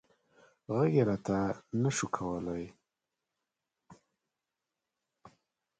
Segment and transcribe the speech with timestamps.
[0.75, 1.37] غږ یې راته
[1.81, 2.65] نه شو کولی.